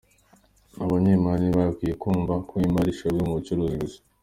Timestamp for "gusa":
3.83-3.99